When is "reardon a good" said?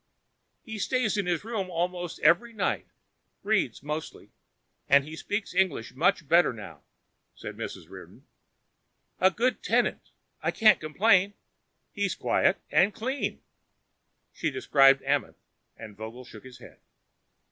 7.87-9.61